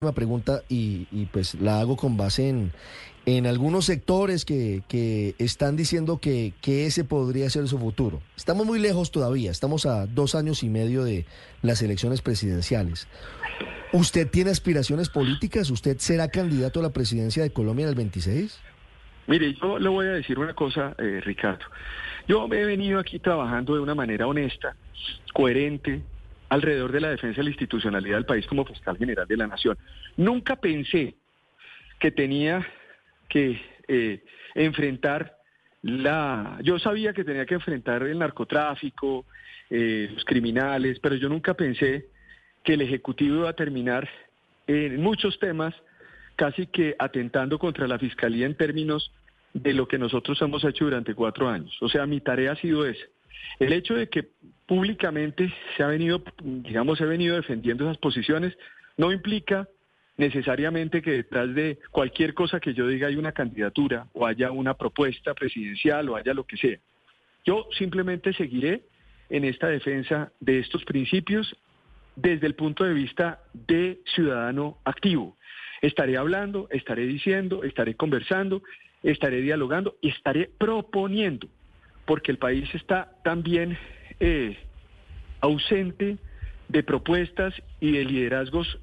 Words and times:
Una 0.00 0.12
pregunta 0.12 0.62
y, 0.68 1.08
y, 1.10 1.26
pues 1.26 1.56
la 1.56 1.80
hago 1.80 1.96
con 1.96 2.16
base 2.16 2.48
en, 2.48 2.70
en 3.26 3.48
algunos 3.48 3.86
sectores 3.86 4.44
que, 4.44 4.82
que 4.86 5.34
están 5.40 5.74
diciendo 5.74 6.20
que, 6.20 6.52
que, 6.62 6.86
ese 6.86 7.02
podría 7.02 7.50
ser 7.50 7.66
su 7.66 7.80
futuro. 7.80 8.22
Estamos 8.36 8.64
muy 8.64 8.78
lejos 8.78 9.10
todavía, 9.10 9.50
estamos 9.50 9.86
a 9.86 10.06
dos 10.06 10.36
años 10.36 10.62
y 10.62 10.68
medio 10.68 11.02
de 11.02 11.26
las 11.62 11.82
elecciones 11.82 12.22
presidenciales. 12.22 13.08
¿Usted 13.92 14.30
tiene 14.30 14.52
aspiraciones 14.52 15.08
políticas? 15.08 15.68
¿Usted 15.68 15.98
será 15.98 16.28
candidato 16.28 16.78
a 16.78 16.84
la 16.84 16.90
presidencia 16.90 17.42
de 17.42 17.50
Colombia 17.50 17.82
en 17.82 17.88
el 17.88 17.96
26? 17.96 18.56
Mire, 19.26 19.54
yo 19.54 19.80
le 19.80 19.88
voy 19.88 20.06
a 20.06 20.10
decir 20.10 20.38
una 20.38 20.54
cosa, 20.54 20.94
eh, 20.98 21.20
Ricardo. 21.24 21.64
Yo 22.28 22.46
he 22.52 22.64
venido 22.64 23.00
aquí 23.00 23.18
trabajando 23.18 23.74
de 23.74 23.80
una 23.80 23.96
manera 23.96 24.28
honesta, 24.28 24.76
coherente, 25.34 26.02
alrededor 26.48 26.92
de 26.92 27.00
la 27.00 27.10
defensa 27.10 27.38
de 27.38 27.44
la 27.44 27.50
institucionalidad 27.50 28.16
del 28.16 28.26
país 28.26 28.46
como 28.46 28.64
fiscal 28.64 28.96
general 28.96 29.26
de 29.26 29.36
la 29.36 29.46
nación. 29.46 29.76
Nunca 30.16 30.56
pensé 30.56 31.14
que 31.98 32.10
tenía 32.10 32.66
que 33.28 33.60
eh, 33.86 34.22
enfrentar 34.54 35.36
la... 35.82 36.58
Yo 36.62 36.78
sabía 36.78 37.12
que 37.12 37.24
tenía 37.24 37.46
que 37.46 37.54
enfrentar 37.54 38.02
el 38.02 38.18
narcotráfico, 38.18 39.26
eh, 39.70 40.10
los 40.12 40.24
criminales, 40.24 40.98
pero 41.00 41.14
yo 41.16 41.28
nunca 41.28 41.54
pensé 41.54 42.06
que 42.64 42.74
el 42.74 42.82
Ejecutivo 42.82 43.36
iba 43.40 43.50
a 43.50 43.54
terminar 43.54 44.08
en 44.66 45.00
muchos 45.00 45.38
temas 45.38 45.74
casi 46.36 46.66
que 46.66 46.94
atentando 46.98 47.58
contra 47.58 47.86
la 47.88 47.98
Fiscalía 47.98 48.46
en 48.46 48.54
términos 48.54 49.12
de 49.52 49.74
lo 49.74 49.88
que 49.88 49.98
nosotros 49.98 50.40
hemos 50.42 50.64
hecho 50.64 50.84
durante 50.84 51.14
cuatro 51.14 51.48
años. 51.48 51.76
O 51.80 51.88
sea, 51.88 52.06
mi 52.06 52.20
tarea 52.20 52.52
ha 52.52 52.56
sido 52.56 52.86
esa. 52.86 53.04
El 53.58 53.72
hecho 53.72 53.94
de 53.94 54.08
que 54.08 54.28
públicamente 54.66 55.52
se 55.76 55.82
ha 55.82 55.86
venido, 55.86 56.22
digamos, 56.42 57.00
ha 57.00 57.06
venido 57.06 57.36
defendiendo 57.36 57.84
esas 57.84 57.98
posiciones 57.98 58.56
no 58.96 59.12
implica 59.12 59.68
necesariamente 60.16 61.00
que 61.00 61.12
detrás 61.12 61.54
de 61.54 61.78
cualquier 61.90 62.34
cosa 62.34 62.60
que 62.60 62.74
yo 62.74 62.86
diga 62.86 63.08
hay 63.08 63.16
una 63.16 63.32
candidatura 63.32 64.08
o 64.12 64.26
haya 64.26 64.50
una 64.50 64.74
propuesta 64.74 65.32
presidencial 65.34 66.08
o 66.08 66.16
haya 66.16 66.34
lo 66.34 66.44
que 66.44 66.56
sea. 66.56 66.78
Yo 67.44 67.68
simplemente 67.78 68.32
seguiré 68.32 68.82
en 69.30 69.44
esta 69.44 69.68
defensa 69.68 70.32
de 70.40 70.58
estos 70.58 70.84
principios 70.84 71.56
desde 72.16 72.46
el 72.46 72.54
punto 72.54 72.84
de 72.84 72.94
vista 72.94 73.40
de 73.54 74.00
ciudadano 74.14 74.78
activo. 74.84 75.36
Estaré 75.80 76.16
hablando, 76.16 76.68
estaré 76.70 77.06
diciendo, 77.06 77.62
estaré 77.62 77.94
conversando, 77.94 78.62
estaré 79.02 79.40
dialogando 79.40 79.96
estaré 80.02 80.50
proponiendo 80.58 81.48
porque 82.08 82.32
el 82.32 82.38
país 82.38 82.66
está 82.74 83.12
también 83.22 83.76
eh, 84.18 84.56
ausente 85.42 86.16
de 86.68 86.82
propuestas 86.82 87.52
y 87.80 87.92
de 87.92 88.04
liderazgos 88.06 88.78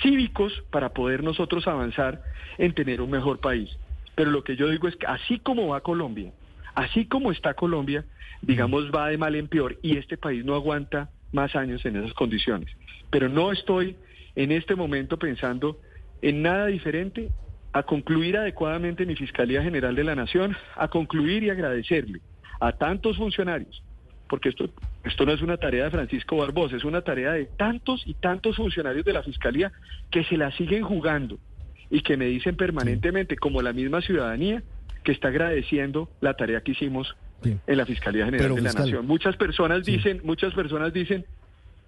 cívicos 0.00 0.52
para 0.70 0.90
poder 0.90 1.24
nosotros 1.24 1.66
avanzar 1.66 2.22
en 2.56 2.74
tener 2.74 3.00
un 3.00 3.10
mejor 3.10 3.40
país. 3.40 3.76
Pero 4.14 4.30
lo 4.30 4.44
que 4.44 4.54
yo 4.54 4.68
digo 4.68 4.86
es 4.86 4.94
que 4.94 5.06
así 5.06 5.40
como 5.40 5.66
va 5.66 5.80
Colombia, 5.80 6.30
así 6.76 7.06
como 7.06 7.32
está 7.32 7.54
Colombia, 7.54 8.04
digamos, 8.40 8.92
va 8.94 9.08
de 9.08 9.18
mal 9.18 9.34
en 9.34 9.48
peor 9.48 9.76
y 9.82 9.96
este 9.96 10.16
país 10.16 10.44
no 10.44 10.54
aguanta 10.54 11.10
más 11.32 11.56
años 11.56 11.84
en 11.86 11.96
esas 11.96 12.14
condiciones. 12.14 12.70
Pero 13.10 13.28
no 13.28 13.50
estoy 13.50 13.96
en 14.36 14.52
este 14.52 14.76
momento 14.76 15.18
pensando 15.18 15.80
en 16.22 16.42
nada 16.42 16.66
diferente 16.66 17.30
a 17.72 17.82
concluir 17.82 18.36
adecuadamente 18.36 19.06
mi 19.06 19.14
Fiscalía 19.16 19.62
General 19.62 19.94
de 19.94 20.04
la 20.04 20.14
Nación, 20.14 20.56
a 20.76 20.88
concluir 20.88 21.42
y 21.42 21.50
agradecerle 21.50 22.20
a 22.60 22.72
tantos 22.72 23.16
funcionarios, 23.16 23.82
porque 24.28 24.48
esto, 24.48 24.70
esto 25.04 25.26
no 25.26 25.32
es 25.32 25.42
una 25.42 25.56
tarea 25.56 25.84
de 25.84 25.90
Francisco 25.90 26.36
Barbosa, 26.36 26.76
es 26.76 26.84
una 26.84 27.02
tarea 27.02 27.32
de 27.32 27.46
tantos 27.46 28.02
y 28.06 28.14
tantos 28.14 28.56
funcionarios 28.56 29.04
de 29.04 29.12
la 29.12 29.22
Fiscalía 29.22 29.72
que 30.10 30.24
se 30.24 30.36
la 30.36 30.50
siguen 30.52 30.82
jugando 30.82 31.38
y 31.90 32.02
que 32.02 32.16
me 32.16 32.26
dicen 32.26 32.56
permanentemente, 32.56 33.36
como 33.36 33.62
la 33.62 33.72
misma 33.72 34.00
ciudadanía, 34.00 34.62
que 35.04 35.12
está 35.12 35.28
agradeciendo 35.28 36.10
la 36.20 36.34
tarea 36.34 36.60
que 36.60 36.72
hicimos 36.72 37.16
en 37.42 37.76
la 37.76 37.86
Fiscalía 37.86 38.24
General 38.24 38.54
de 38.54 38.60
la 38.60 38.72
Nación. 38.72 39.06
Muchas 39.06 39.36
personas 39.36 39.84
dicen, 39.84 40.20
muchas 40.24 40.52
personas 40.54 40.92
dicen, 40.92 41.24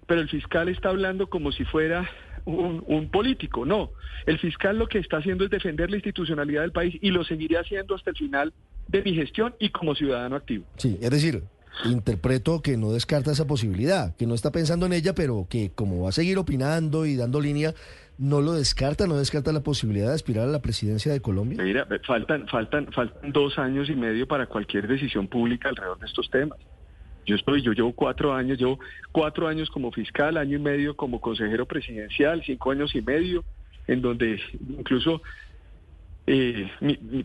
pero 0.07 0.21
el 0.21 0.29
fiscal 0.29 0.69
está 0.69 0.89
hablando 0.89 1.27
como 1.27 1.51
si 1.51 1.65
fuera 1.65 2.09
un, 2.45 2.83
un, 2.87 3.09
político. 3.09 3.65
No, 3.65 3.91
el 4.25 4.39
fiscal 4.39 4.77
lo 4.77 4.87
que 4.87 4.99
está 4.99 5.17
haciendo 5.17 5.45
es 5.45 5.49
defender 5.49 5.89
la 5.89 5.97
institucionalidad 5.97 6.61
del 6.61 6.71
país 6.71 6.97
y 7.01 7.11
lo 7.11 7.23
seguiré 7.23 7.57
haciendo 7.57 7.95
hasta 7.95 8.11
el 8.11 8.17
final 8.17 8.53
de 8.87 9.01
mi 9.01 9.13
gestión 9.13 9.55
y 9.59 9.69
como 9.69 9.95
ciudadano 9.95 10.35
activo. 10.35 10.65
Sí, 10.77 10.97
es 11.01 11.09
decir, 11.09 11.43
interpreto 11.85 12.61
que 12.61 12.77
no 12.77 12.91
descarta 12.91 13.31
esa 13.31 13.47
posibilidad, 13.47 14.15
que 14.15 14.27
no 14.27 14.35
está 14.35 14.51
pensando 14.51 14.85
en 14.85 14.93
ella, 14.93 15.13
pero 15.13 15.47
que 15.49 15.71
como 15.73 16.03
va 16.03 16.09
a 16.09 16.13
seguir 16.13 16.37
opinando 16.37 17.05
y 17.05 17.15
dando 17.15 17.39
línea, 17.39 17.73
no 18.17 18.41
lo 18.41 18.53
descarta, 18.53 19.07
no 19.07 19.17
descarta 19.17 19.51
la 19.51 19.61
posibilidad 19.61 20.09
de 20.09 20.13
aspirar 20.13 20.47
a 20.47 20.51
la 20.51 20.61
presidencia 20.61 21.11
de 21.11 21.21
Colombia. 21.21 21.63
Mira, 21.63 21.87
faltan, 22.05 22.47
faltan, 22.47 22.91
faltan 22.91 23.31
dos 23.31 23.57
años 23.57 23.89
y 23.89 23.95
medio 23.95 24.27
para 24.27 24.45
cualquier 24.45 24.87
decisión 24.87 25.27
pública 25.27 25.69
alrededor 25.69 25.99
de 25.99 26.05
estos 26.05 26.29
temas. 26.29 26.59
Yo 27.25 27.35
estoy, 27.35 27.61
yo 27.61 27.73
llevo 27.73 27.93
cuatro 27.93 28.33
años, 28.33 28.57
llevo 28.57 28.79
cuatro 29.11 29.47
años 29.47 29.69
como 29.69 29.91
fiscal, 29.91 30.37
año 30.37 30.57
y 30.57 30.61
medio 30.61 30.95
como 30.95 31.21
consejero 31.21 31.65
presidencial, 31.65 32.43
cinco 32.45 32.71
años 32.71 32.95
y 32.95 33.01
medio, 33.01 33.43
en 33.87 34.01
donde 34.01 34.39
incluso, 34.77 35.21
eh, 36.25 36.69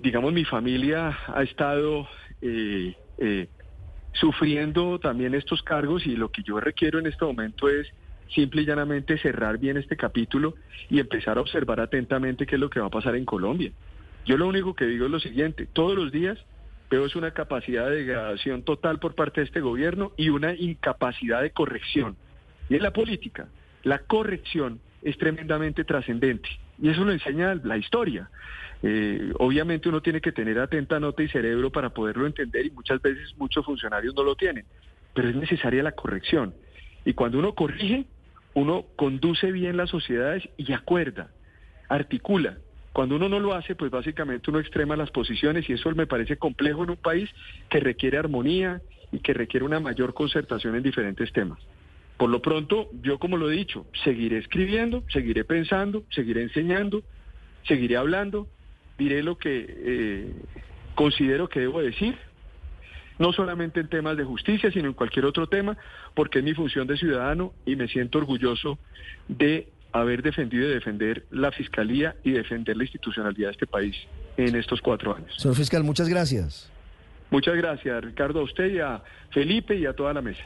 digamos, 0.03 0.33
mi 0.33 0.45
familia 0.45 1.19
ha 1.27 1.43
estado 1.43 2.09
eh, 2.43 2.95
eh, 3.19 3.49
sufriendo 4.13 4.99
también 4.99 5.35
estos 5.35 5.63
cargos 5.63 6.07
y 6.07 6.17
lo 6.17 6.31
que 6.31 6.43
yo 6.43 6.61
requiero 6.61 6.99
en 6.99 7.07
este 7.07 7.25
momento 7.25 7.69
es 7.69 7.87
simple 8.35 8.63
y 8.63 8.67
llanamente 8.67 9.19
cerrar 9.19 9.59
bien 9.59 9.77
este 9.77 9.97
capítulo 9.97 10.55
y 10.91 10.99
empezar 10.99 11.39
a 11.39 11.41
observar 11.41 11.81
atentamente 11.81 12.47
qué 12.47 12.57
es 12.57 12.61
lo 12.61 12.71
que 12.71 12.81
va 12.81 12.87
a 12.87 12.91
pasar 12.91 13.17
en 13.17 13.25
Colombia. 13.25 13.73
Yo 14.25 14.37
lo 14.37 14.49
único 14.49 14.75
que 14.75 14.87
digo 14.87 15.07
es 15.07 15.11
lo 15.11 15.21
siguiente, 15.21 15.67
todos 15.73 15.97
los 15.97 16.11
días 16.11 16.39
veo 16.91 17.07
es 17.07 17.17
una 17.17 17.33
capacidad 17.33 17.89
de 17.89 17.97
degradación 17.97 18.63
total 18.63 18.99
por 18.99 19.15
parte 19.15 19.41
de 19.41 19.47
este 19.47 19.61
gobierno 19.61 20.13
y 20.17 20.29
una 20.29 20.55
incapacidad 20.55 21.43
de 21.43 21.51
corrección. 21.51 22.17
Y 22.69 22.77
en 22.77 22.83
la 22.83 22.93
política, 22.93 23.49
la 23.83 24.01
corrección 24.01 24.81
es 25.03 25.17
tremendamente 25.19 25.85
trascendente. 25.85 26.49
Y 26.81 26.91
eso 26.91 27.05
lo 27.05 27.13
enseña 27.13 27.55
la 27.55 27.77
historia. 27.77 28.29
Eh, 28.83 29.33
obviamente 29.39 29.89
uno 29.89 30.03
tiene 30.03 30.21
que 30.21 30.33
tener 30.33 30.59
atenta 30.59 31.01
nota 31.01 31.23
y 31.23 31.29
cerebro 31.29 31.71
para 31.71 31.91
poderlo 31.91 32.27
entender 32.27 32.67
y 32.67 32.71
muchas 32.71 33.01
veces 33.01 33.35
muchos 33.37 33.65
funcionarios 33.65 34.15
no 34.15 34.23
lo 34.23 34.35
tienen. 34.35 34.65
Pero 35.15 35.29
es 35.29 35.37
necesaria 35.37 35.83
la 35.83 35.93
corrección. 35.93 36.55
Y 37.05 37.15
cuando 37.15 37.39
uno 37.39 37.55
corrige, 37.55 38.05
uno 38.55 38.87
conduce 38.97 39.53
bien 39.53 39.77
las 39.77 39.91
sociedades 39.91 40.49
y 40.57 40.73
acuerda, 40.73 41.31
articula. 41.89 42.59
Cuando 42.97 43.17
uno 43.17 43.29
no 43.29 43.41
lo 43.41 43.53
hace, 43.53 43.75
pues 43.75 43.91
básicamente 43.91 44.49
uno 44.49 44.59
extrema 44.59 44.97
las 44.97 45.11
posiciones 45.11 45.69
y 45.69 45.75
eso 45.75 45.95
me 45.95 46.07
parece 46.07 46.39
complejo 46.39 46.83
en 46.83 46.89
un 46.89 46.97
país 46.97 47.29
que 47.69 47.79
requiere 47.79 48.17
armonía 48.17 48.81
y 49.13 49.19
que 49.19 49.35
requiere 49.35 49.67
una 49.67 49.81
mayor 49.81 50.15
concertación 50.15 50.75
en 50.77 50.83
diferentes 50.83 51.31
temas. 51.31 51.59
Por 52.17 52.31
lo 52.31 52.41
pronto, 52.41 52.89
yo 53.03 53.19
como 53.19 53.37
lo 53.37 53.51
he 53.51 53.55
dicho, 53.55 53.85
seguiré 54.03 54.39
escribiendo, 54.39 55.05
seguiré 55.11 55.45
pensando, 55.45 56.05
seguiré 56.09 56.45
enseñando, 56.45 57.03
seguiré 57.69 57.99
hablando, 57.99 58.49
diré 58.97 59.23
lo 59.23 59.37
que 59.37 59.67
eh, 59.69 60.33
considero 60.95 61.51
que 61.51 61.61
debo 61.61 61.83
decir, 61.83 62.17
no 63.19 63.31
solamente 63.35 63.81
en 63.81 63.91
temas 63.91 64.17
de 64.17 64.25
justicia, 64.25 64.71
sino 64.71 64.89
en 64.89 64.95
cualquier 64.95 65.27
otro 65.27 65.49
tema, 65.49 65.77
porque 66.15 66.39
es 66.39 66.45
mi 66.47 66.55
función 66.55 66.87
de 66.87 66.97
ciudadano 66.97 67.53
y 67.67 67.77
me 67.77 67.89
siento 67.89 68.17
orgulloso 68.17 68.79
de 69.29 69.69
haber 70.01 70.23
defendido 70.23 70.69
y 70.69 70.75
defender 70.75 71.25
la 71.31 71.51
Fiscalía 71.53 72.17
y 72.25 72.33
defender 72.33 72.77
la 72.77 72.85
institucionalidad 72.85 73.49
de 73.49 73.53
este 73.53 73.67
país 73.67 73.97
en 74.37 74.55
estos 74.57 74.81
cuatro 74.81 75.15
años. 75.15 75.35
Señor 75.37 75.57
fiscal, 75.57 75.85
muchas 75.85 76.09
gracias. 76.09 76.71
Muchas 77.31 77.57
gracias, 77.57 78.05
Ricardo, 78.05 78.41
a 78.41 78.43
usted 78.45 78.73
y 78.73 78.79
a 78.79 79.03
Felipe 79.31 79.77
y 79.77 79.85
a 79.85 79.93
toda 79.95 80.13
la 80.13 80.23
mesa. 80.23 80.41